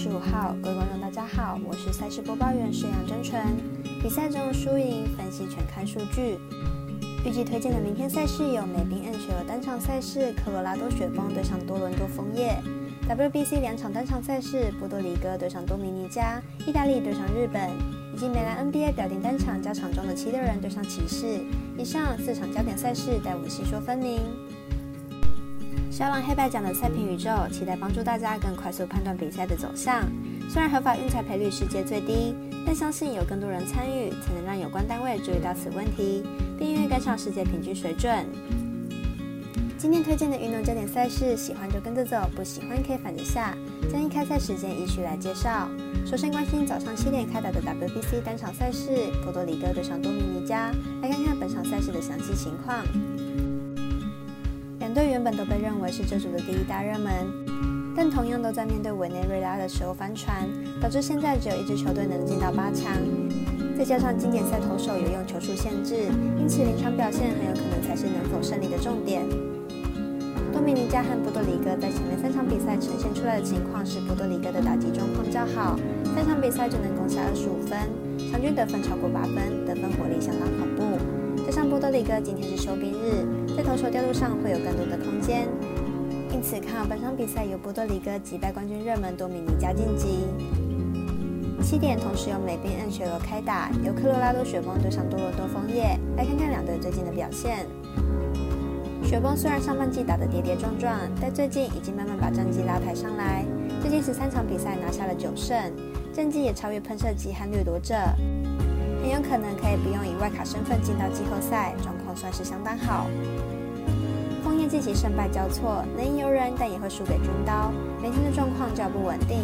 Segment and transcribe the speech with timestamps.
[0.00, 3.42] 十五号，各位观众大家好，我是赛事播报员沈阳真纯。
[4.00, 6.38] 比赛中输赢分析全看数据。
[7.26, 12.62] 预计推荐的明天赛事有美宾 N 雪尔单场赛事，科罗拉多雪崩对上多伦多枫叶
[13.08, 17.68] ；WBC 两场单场赛事，波多黎各对上多米尼加，意大利对上日本，
[18.14, 21.40] 以及美兰 NBA 表定单场加场中的七六人对上骑士。
[21.76, 24.20] 以上四场焦点赛事，待我细说分明。
[25.90, 30.04] 小狼黑白奖的赛评宇宙，期待帮助大家更快速判断比赛的走向。
[30.48, 32.34] 虽然合法运彩赔率世界最低，
[32.64, 36.22] 但相信有更多人参与，才能让有关单位注意到此问题，
[36.58, 38.26] 并愿意跟上世界平均水准。
[39.78, 43.56] 今天推荐的运动焦点赛事，喜欢就跟着走，不喜欢可以反着下。
[43.90, 45.68] 将以开赛时间依序来介绍。
[46.04, 50.70] 首先关心早上七点开打的 WBC 单场赛事，波多黎各对上多米尼加。
[51.00, 52.84] 来看看本场赛事的详细情况。
[54.88, 57.12] 全队原本都被认为是这组的第一大热门，
[57.94, 60.48] 但同样都在面对委内瑞拉的时候翻船，
[60.80, 62.96] 导致现在只有一支球队能进到八强。
[63.76, 66.08] 再加上经典赛投手有用球数限制，
[66.40, 69.28] 因此临场表现很有可能才是能否胜利的重点。
[70.54, 75.78] 多米尼加和波多黎各在前面三场比赛呈现出来的情况是，波多黎各的打击状况较好，
[76.16, 77.76] 三场比赛就能攻下二十五分，
[78.32, 81.44] 场均得分超过八分，得分火力相当恐怖。
[81.44, 83.28] 加上波多黎各今天是休兵日。
[83.58, 85.48] 在投手调度上会有更多的空间，
[86.30, 90.28] 因此看好本场比赛由波多黎各击败冠军热门多米尼加晋级。
[91.60, 97.66] 七点同时由美宾 N 雪罗开打，由科罗拉多雪崩对上多伦多枫叶，来看看两队最近的表现。
[99.02, 103.44] 雪崩虽然上半季打得跌跌撞撞，但最近已经慢慢把战绩拉抬上来，
[103.80, 105.56] 最近十三场比赛拿下了九胜，
[106.12, 107.96] 战绩也超越喷射机和掠夺者，
[109.00, 113.06] 很有可能可以不用以外卡身份进到季后赛，状况算是相当好。
[114.44, 117.72] 枫叶近期胜败交错，能赢游人，但也会输给军刀。
[118.02, 119.38] 每天的状况较不稳定，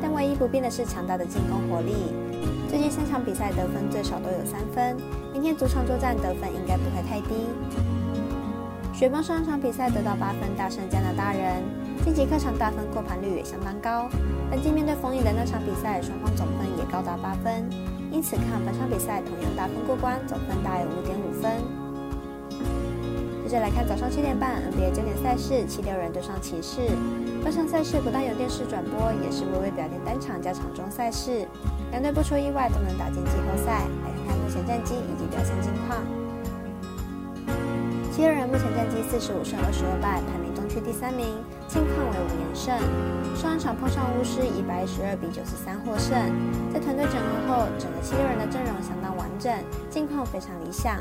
[0.00, 1.94] 但唯一不变的是强大的进攻火力。
[2.68, 4.96] 最近三场比赛得分最少都有三分，
[5.32, 7.46] 明天主场作战得分应该不会太低。
[8.92, 11.62] 雪崩上场比赛得到八分大胜加拿大人，
[12.04, 14.08] 近期客场大分过盘率也相当高。
[14.50, 17.68] 本季面对枫叶的那场比赛，双方总分高达八分，
[18.10, 21.50] 因此看本场比赛同样大分过关，总分大有五点五分。
[23.44, 26.80] 接着来看早上七点半 NBA 焦点赛事，七六人对上骑士。
[27.44, 31.46] 本场赛事不但有电视转播，也是微微表定单场加场中赛事。
[31.90, 33.84] 两队不出意外都能打进季后赛。
[34.02, 36.00] 来看看目前战绩以及表现近况。
[38.10, 41.26] 七六人目前战绩四十五胜二十二败，排名东区第三名，
[41.68, 42.16] 近况为
[42.64, 42.74] 胜。
[43.36, 46.16] 上一场碰上巫师，以百一十二比九十三获胜。
[46.72, 49.52] 在团队整合后，整个七六人的阵容相当完整，
[49.90, 50.96] 近况非常理想。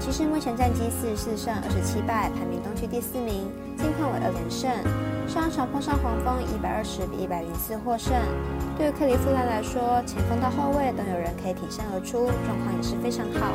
[0.00, 4.70] 骑士目前战绩四十四胜二十七败，排名东区第四名，近况为二连胜。
[5.28, 8.12] 上一场碰上黄蜂，一百二十比一百零四获胜。
[8.78, 13.52] 对于克利夫兰来说，前锋到后卫都有人可以挺身而出，状况也是非常好。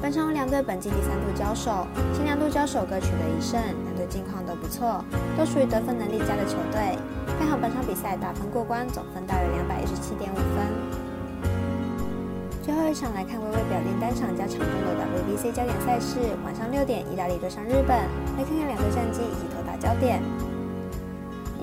[0.00, 5.04] 本场两队本季第三度交手，前两度交手各取得一胜，两队近况都不错，
[5.36, 6.96] 都属于得分能力佳的球队。
[7.36, 11.50] 看好本场比赛打分过关，总分大约两百一十七点五分。
[12.62, 17.98] 最后一场来看微微表定单场加场中的 WBC 焦点赛事，晚上六点，意大利对上日本。
[18.38, 20.22] 来看看两队战绩以及投打焦点。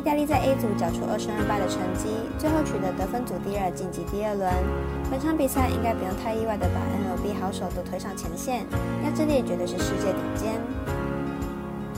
[0.06, 4.46] 意大利在 A 组缴出二胜二败的成绩，最后取得得分组第二，晋级第二轮。
[5.10, 8.70] 本场比赛应该不用太意外的把 NLB 好手都推上前线，
[9.02, 10.62] 压制力绝对是世界顶尖。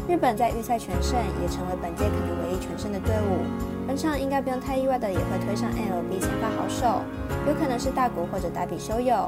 [0.07, 3.44] 日本在预赛全胜，也成为本届可能唯一全胜的队伍。
[3.85, 7.03] 本场应该不用太意外的，也会推上 NLB 先发好手。
[7.44, 9.28] 有可能是大国或者大比修友，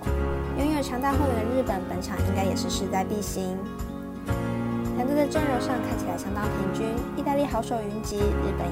[0.55, 3.59] 拥有强大后援的日本，本场应该也是势在必行。
[4.95, 6.85] 两队的阵容上看起来相当平均，
[7.15, 8.68] 意大利好手云集，日本。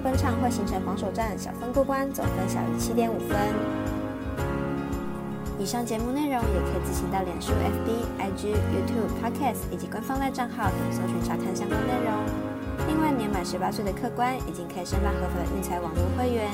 [0.00, 3.36] 看好本场会形成防守战，小分过关，总分小于七点五分。
[5.58, 12.88] 以上节目内容也可以自行到脸书、FB、IG、YouTube、Podcast 以及官方外账号等搜寻查看相关内容。
[12.88, 16.48] 另外，年满十八岁的客官已经可以申办合法的运彩网络会员。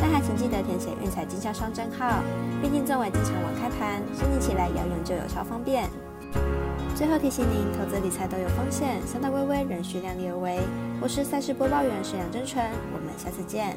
[0.00, 2.22] 但还请记得填写运彩经销商证号，
[2.62, 5.90] 毕竟作为经常网开盘，申请起来要用就有超方便。
[6.94, 10.60] 最后提醒您，投资理财都有风险，三大微微仍需量力而为。
[11.00, 13.76] 我是赛事播报员沈阳真纯，我们下次见。